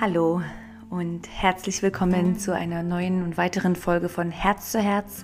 [0.00, 0.42] Hallo
[0.90, 5.22] und herzlich willkommen zu einer neuen und weiteren Folge von Herz zu Herz,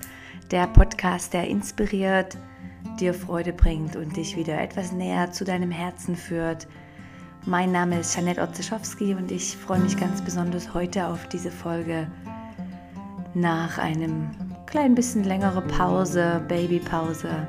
[0.53, 2.37] der Podcast, der inspiriert,
[3.01, 6.69] dir Freude bringt und dich wieder etwas näher zu deinem Herzen führt.
[7.47, 12.07] Mein Name ist Janette Otzeschowski und ich freue mich ganz besonders heute auf diese Folge
[13.35, 14.31] nach einem
[14.67, 17.49] klein bisschen längere Pause, Babypause.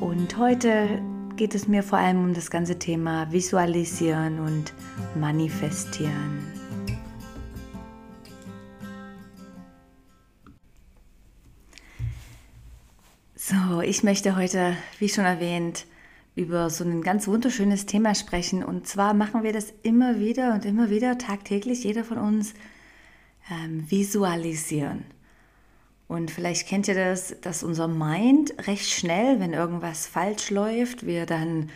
[0.00, 1.00] Und heute
[1.36, 4.72] geht es mir vor allem um das ganze Thema Visualisieren und
[5.18, 6.46] Manifestieren.
[13.34, 15.86] So, ich möchte heute, wie schon erwähnt,
[16.36, 18.64] über so ein ganz wunderschönes Thema sprechen.
[18.64, 22.54] Und zwar machen wir das immer wieder und immer wieder tagtäglich, jeder von uns,
[23.50, 25.04] ähm, visualisieren.
[26.14, 31.26] Und vielleicht kennt ihr das, dass unser Mind recht schnell, wenn irgendwas falsch läuft, wir
[31.26, 31.70] dann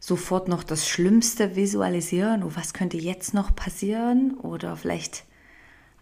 [0.00, 2.44] sofort noch das Schlimmste visualisieren.
[2.44, 4.38] Oh, was könnte jetzt noch passieren?
[4.38, 5.24] Oder vielleicht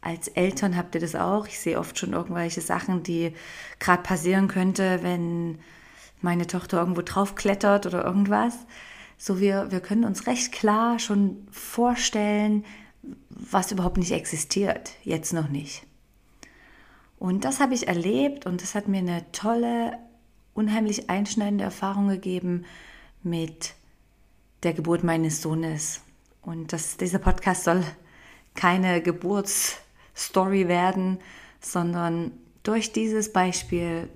[0.00, 1.48] als Eltern habt ihr das auch.
[1.48, 3.32] Ich sehe oft schon irgendwelche Sachen, die
[3.80, 5.58] gerade passieren könnte, wenn
[6.22, 8.54] meine Tochter irgendwo draufklettert oder irgendwas.
[9.18, 12.64] So wir, wir können uns recht klar schon vorstellen,
[13.28, 15.82] was überhaupt nicht existiert, jetzt noch nicht.
[17.18, 19.98] Und das habe ich erlebt und das hat mir eine tolle,
[20.54, 22.64] unheimlich einschneidende Erfahrung gegeben
[23.22, 23.74] mit
[24.62, 26.02] der Geburt meines Sohnes.
[26.42, 27.82] Und das, dieser Podcast soll
[28.54, 31.18] keine Geburtsstory werden,
[31.60, 34.08] sondern durch dieses Beispiel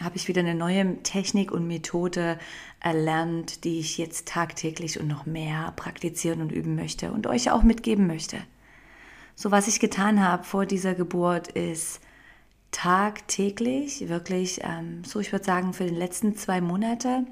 [0.00, 2.38] habe ich wieder eine neue Technik und Methode
[2.80, 7.62] erlernt, die ich jetzt tagtäglich und noch mehr praktizieren und üben möchte und euch auch
[7.62, 8.38] mitgeben möchte.
[9.34, 12.00] So was ich getan habe vor dieser Geburt ist
[12.70, 17.24] tagtäglich, wirklich, ähm, so ich würde sagen, für die letzten zwei Monate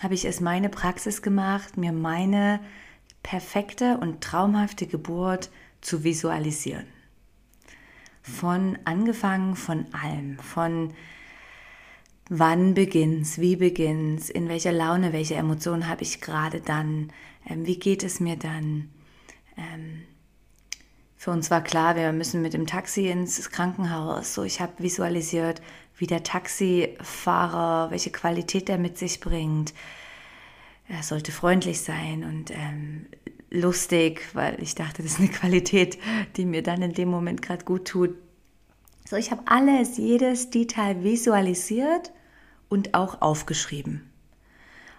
[0.00, 2.60] habe ich es meine Praxis gemacht, mir meine
[3.22, 6.86] perfekte und traumhafte Geburt zu visualisieren.
[8.22, 10.94] Von angefangen von allem, von
[12.28, 17.12] wann beginnt's, wie beginnt's, in welcher Laune, welche Emotionen habe ich gerade dann,
[17.46, 18.90] ähm, wie geht es mir dann,
[19.56, 20.02] ähm,
[21.24, 24.34] für uns war klar, wir müssen mit dem Taxi ins Krankenhaus.
[24.34, 25.62] So, ich habe visualisiert,
[25.96, 29.72] wie der Taxifahrer, welche Qualität er mit sich bringt.
[30.86, 33.06] Er sollte freundlich sein und ähm,
[33.48, 35.96] lustig, weil ich dachte, das ist eine Qualität,
[36.36, 38.14] die mir dann in dem Moment gerade gut tut.
[39.08, 42.12] So, ich habe alles, jedes Detail visualisiert
[42.68, 44.10] und auch aufgeschrieben.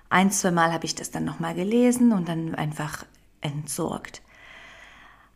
[0.09, 3.06] Ein, zwei Mal habe ich das dann nochmal gelesen und dann einfach
[3.42, 4.24] entsorgt.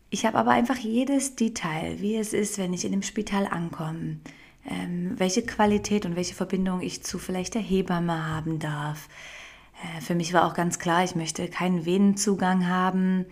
[0.10, 4.20] Ich habe aber einfach jedes Detail, wie es ist, wenn ich in dem Spital ankomme,
[4.66, 9.08] ähm, welche Qualität und welche Verbindung ich zu vielleicht der Hebamme haben darf.
[9.84, 13.26] Äh, für mich war auch ganz klar, ich möchte keinen Venenzugang haben.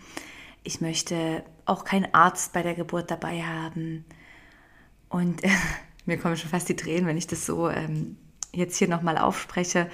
[0.64, 4.06] Ich möchte auch keinen Arzt bei der Geburt dabei haben.
[5.10, 5.50] Und äh,
[6.06, 8.18] mir kommen schon fast die Tränen, wenn ich das so ähm,
[8.54, 9.90] jetzt hier nochmal aufspreche.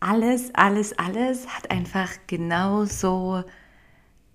[0.00, 3.44] Alles, alles, alles hat einfach genauso so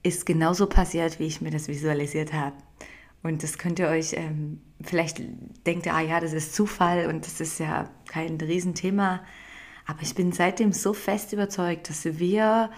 [0.03, 2.55] ist genauso passiert, wie ich mir das visualisiert habe.
[3.23, 5.21] Und das könnt ihr euch, ähm, vielleicht
[5.65, 9.21] denkt ihr, ah ja, das ist Zufall und das ist ja kein Riesenthema.
[9.85, 12.69] Aber ich bin seitdem so fest überzeugt, dass wir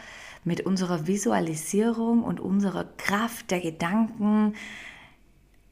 [0.43, 4.53] mit unserer Visualisierung und unserer Kraft der Gedanken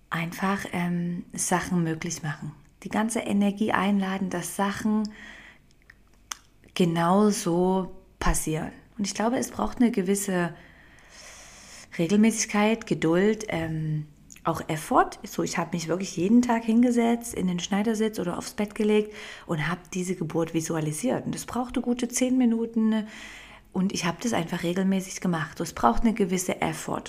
[0.09, 2.51] einfach ähm, Sachen möglich machen.
[2.81, 5.03] Die ganze Energie einladen, dass Sachen
[6.73, 8.71] genau so passieren.
[8.97, 10.53] Und ich glaube, es braucht eine gewisse
[11.97, 14.05] Regelmäßigkeit, Geduld, ähm,
[14.43, 15.11] auch Effort.
[15.23, 19.13] So, ich habe mich wirklich jeden Tag hingesetzt, in den Schneidersitz oder aufs Bett gelegt
[19.45, 21.25] und habe diese Geburt visualisiert.
[21.25, 23.07] Und das brauchte gute zehn Minuten
[23.71, 25.59] und ich habe das einfach regelmäßig gemacht.
[25.59, 27.05] Es braucht eine gewisse Effort.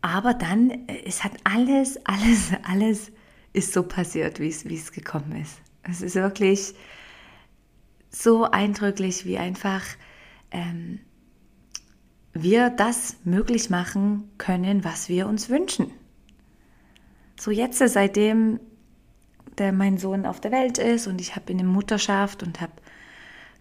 [0.00, 3.12] Aber dann, äh, es hat alles, alles, alles
[3.52, 5.60] ist so passiert, wie es, wie es gekommen ist.
[5.82, 6.74] Es ist wirklich
[8.10, 9.82] so eindrücklich, wie einfach
[10.50, 11.00] ähm,
[12.34, 15.90] wir das möglich machen können, was wir uns wünschen.
[17.38, 18.60] So jetzt, seitdem
[19.58, 22.72] der mein Sohn auf der Welt ist und ich habe in Mutterschaft und habe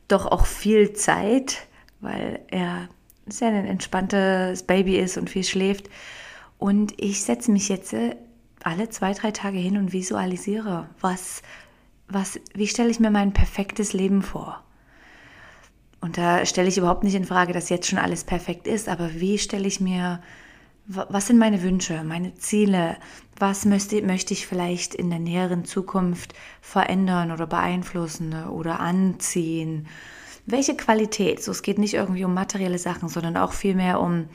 [0.07, 1.68] doch auch viel Zeit,
[2.00, 2.88] weil er
[3.27, 5.89] sehr ein entspanntes Baby ist und viel schläft.
[6.57, 7.95] Und ich setze mich jetzt
[8.63, 11.41] alle zwei, drei Tage hin und visualisiere, was,
[12.07, 14.63] was, wie stelle ich mir mein perfektes Leben vor?
[16.01, 19.13] Und da stelle ich überhaupt nicht in Frage, dass jetzt schon alles perfekt ist, aber
[19.13, 20.21] wie stelle ich mir,
[20.88, 22.98] was sind meine Wünsche, meine Ziele,
[23.38, 29.88] was möchte, möchte ich vielleicht in der näheren Zukunft verändern oder beeinflussen oder anziehen?
[30.45, 34.27] welche Qualität, so es geht nicht irgendwie um materielle Sachen, sondern auch vielmehr um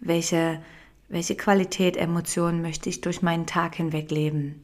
[0.00, 0.60] welche,
[1.08, 4.62] welche Qualität, Emotionen möchte ich durch meinen Tag hinweg leben.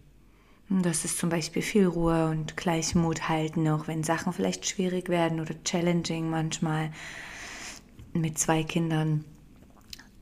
[0.71, 5.41] Das ist zum Beispiel viel Ruhe und Gleichmut halten, auch wenn Sachen vielleicht schwierig werden
[5.41, 6.91] oder challenging manchmal
[8.13, 9.25] mit zwei Kindern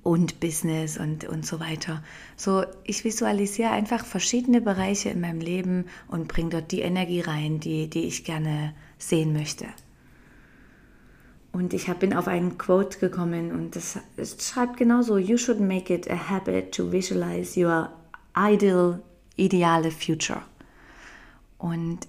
[0.07, 2.01] und Business und, und so weiter.
[2.37, 7.59] So, ich visualisiere einfach verschiedene Bereiche in meinem Leben und bringe dort die Energie rein,
[7.59, 9.67] die, die ich gerne sehen möchte.
[11.51, 15.93] Und ich bin auf einen Quote gekommen und das, das schreibt genauso: You should make
[15.93, 17.91] it a habit to visualize your
[18.39, 19.03] ideal,
[19.37, 20.43] ideale future.
[21.59, 22.09] Und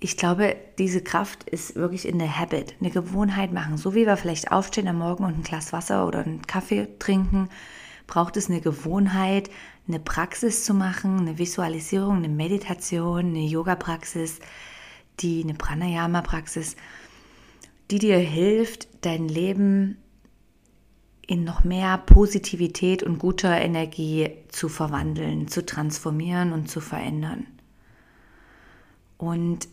[0.00, 3.78] ich glaube, diese Kraft ist wirklich in der Habit, eine Gewohnheit machen.
[3.78, 7.48] So wie wir vielleicht aufstehen am Morgen und ein Glas Wasser oder einen Kaffee trinken,
[8.06, 9.48] braucht es eine Gewohnheit,
[9.88, 14.40] eine Praxis zu machen, eine Visualisierung, eine Meditation, eine Yoga-Praxis,
[15.20, 16.76] die eine Pranayama-Praxis,
[17.90, 19.98] die dir hilft, dein Leben
[21.26, 27.46] in noch mehr Positivität und guter Energie zu verwandeln, zu transformieren und zu verändern.
[29.16, 29.68] Und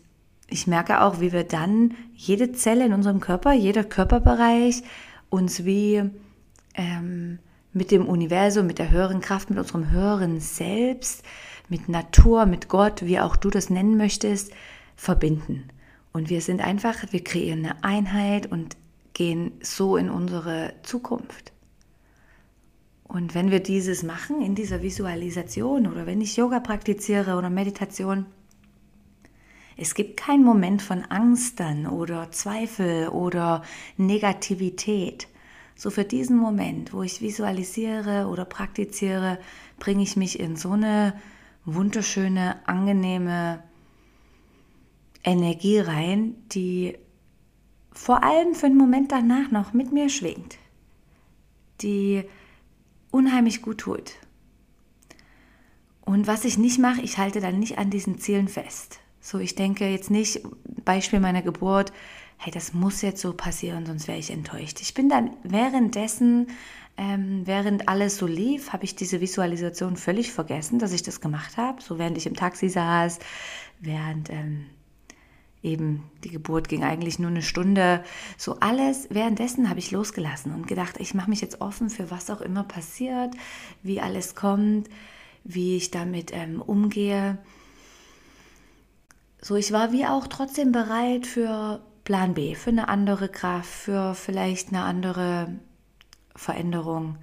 [0.48, 4.84] ich merke auch, wie wir dann jede Zelle in unserem Körper, jeder Körperbereich
[5.30, 6.04] uns wie
[6.76, 7.40] ähm,
[7.74, 11.24] mit dem Universum, mit der höheren Kraft, mit unserem höheren Selbst,
[11.70, 14.52] mit Natur, mit Gott, wie auch du das nennen möchtest,
[14.96, 15.70] verbinden.
[16.12, 18.76] Und wir sind einfach, wir kreieren eine Einheit und
[19.14, 21.52] gehen so in unsere Zukunft.
[23.04, 28.26] Und wenn wir dieses machen in dieser Visualisation oder wenn ich Yoga praktiziere oder Meditation,
[29.76, 33.64] es gibt keinen Moment von Angst dann oder Zweifel oder
[33.98, 35.28] Negativität.
[35.76, 39.40] So für diesen Moment, wo ich visualisiere oder praktiziere,
[39.80, 41.14] bringe ich mich in so eine
[41.66, 43.64] wunderschöne, angenehme
[45.24, 46.98] Energie rein, die
[47.92, 50.58] vor allem für einen Moment danach noch mit mir schwingt,
[51.82, 52.24] die
[53.12, 54.14] unheimlich gut tut.
[56.02, 59.00] Und was ich nicht mache, ich halte dann nicht an diesen Zielen fest.
[59.20, 60.42] So, ich denke jetzt nicht,
[60.84, 61.94] Beispiel meiner Geburt,
[62.38, 64.82] hey, das muss jetzt so passieren, sonst wäre ich enttäuscht.
[64.82, 66.48] Ich bin dann währenddessen,
[66.98, 71.58] ähm, während alles so lief, habe ich diese Visualisation völlig vergessen, dass ich das gemacht
[71.58, 71.82] habe.
[71.84, 73.20] So während ich im Taxi saß,
[73.80, 74.66] während ähm,
[75.64, 78.04] eben die Geburt ging eigentlich nur eine Stunde.
[78.38, 82.30] So alles währenddessen habe ich losgelassen und gedacht, ich mache mich jetzt offen für was
[82.30, 83.36] auch immer passiert,
[83.84, 84.90] wie alles kommt,
[85.44, 87.38] wie ich damit ähm, umgehe
[89.44, 94.14] so, ich war wie auch trotzdem bereit für Plan B, für eine andere Kraft, für
[94.14, 95.56] vielleicht eine andere
[96.36, 97.18] Veränderung.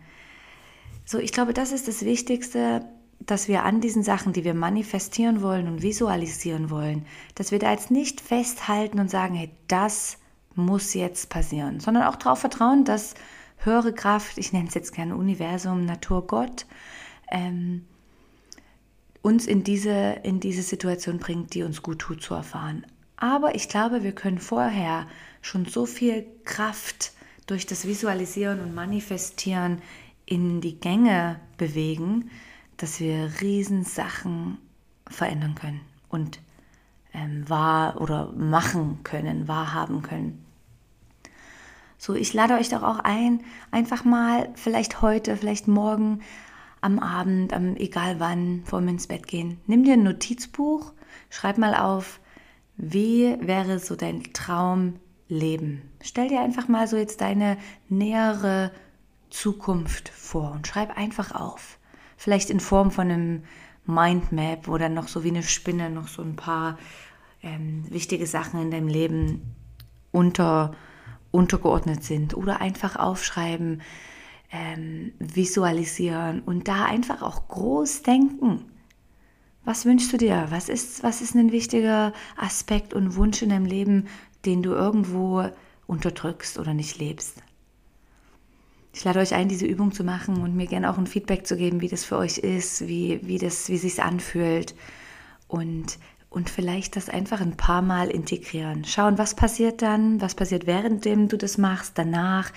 [1.05, 2.85] So, ich glaube, das ist das Wichtigste,
[3.20, 7.04] dass wir an diesen Sachen, die wir manifestieren wollen und visualisieren wollen,
[7.34, 10.18] dass wir da jetzt nicht festhalten und sagen, hey, das
[10.54, 13.14] muss jetzt passieren, sondern auch darauf vertrauen, dass
[13.58, 16.66] höhere Kraft, ich nenne es jetzt gerne Universum, Natur, Gott,
[17.30, 17.84] ähm,
[19.22, 22.86] uns in diese, in diese Situation bringt, die uns gut tut zu erfahren.
[23.16, 25.06] Aber ich glaube, wir können vorher
[25.42, 27.12] schon so viel Kraft
[27.46, 29.82] durch das Visualisieren und Manifestieren
[30.24, 32.30] in die Gänge bewegen,
[32.78, 34.58] dass wir Riesensachen
[35.06, 36.40] verändern können und
[37.12, 40.44] ähm, wahr oder machen können, wahrhaben können.
[41.98, 43.42] So, ich lade euch doch auch ein,
[43.72, 46.20] einfach mal, vielleicht heute, vielleicht morgen,
[46.80, 49.58] am Abend, am, egal wann, vor dem ins Bett gehen.
[49.66, 50.92] Nimm dir ein Notizbuch,
[51.28, 52.20] schreib mal auf,
[52.76, 55.82] wie wäre so dein Traumleben.
[56.00, 57.58] Stell dir einfach mal so jetzt deine
[57.88, 58.70] nähere
[59.30, 61.77] Zukunft vor und schreib einfach auf.
[62.18, 63.44] Vielleicht in Form von einem
[63.87, 66.76] Mindmap, wo dann noch so wie eine Spinne noch so ein paar
[67.42, 69.54] ähm, wichtige Sachen in deinem Leben
[70.10, 70.75] unter,
[71.30, 72.37] untergeordnet sind.
[72.37, 73.82] Oder einfach aufschreiben,
[74.50, 78.64] ähm, visualisieren und da einfach auch groß denken.
[79.64, 80.46] Was wünschst du dir?
[80.50, 84.08] Was ist, was ist ein wichtiger Aspekt und Wunsch in deinem Leben,
[84.44, 85.48] den du irgendwo
[85.87, 87.42] unterdrückst oder nicht lebst?
[88.92, 91.57] Ich lade euch ein, diese Übung zu machen und mir gerne auch ein Feedback zu
[91.57, 94.75] geben, wie das für euch ist, wie, wie das, wie sich anfühlt
[95.47, 95.99] und
[96.30, 98.85] und vielleicht das einfach ein paar Mal integrieren.
[98.85, 102.52] Schauen, was passiert dann, was passiert währenddem du das machst, danach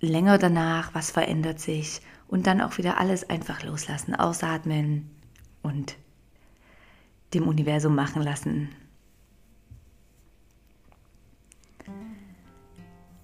[0.00, 5.10] länger danach, was verändert sich und dann auch wieder alles einfach loslassen, ausatmen
[5.62, 5.96] und
[7.34, 8.68] dem Universum machen lassen.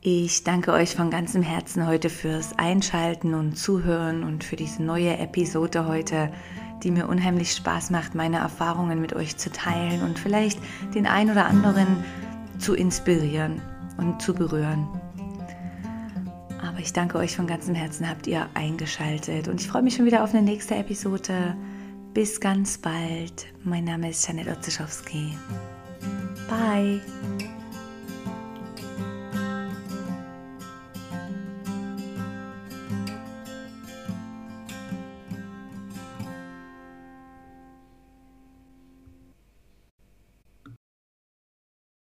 [0.07, 5.17] Ich danke euch von ganzem Herzen heute fürs Einschalten und Zuhören und für diese neue
[5.17, 6.31] Episode heute,
[6.83, 10.61] die mir unheimlich Spaß macht, meine Erfahrungen mit euch zu teilen und vielleicht
[10.95, 12.05] den einen oder anderen
[12.59, 13.63] zu inspirieren
[13.97, 14.87] und zu berühren.
[16.61, 20.05] Aber ich danke euch von ganzem Herzen, habt ihr eingeschaltet und ich freue mich schon
[20.05, 21.57] wieder auf eine nächste Episode.
[22.13, 23.47] Bis ganz bald.
[23.65, 25.39] Mein Name ist Janet Otzischowski.
[26.47, 27.01] Bye.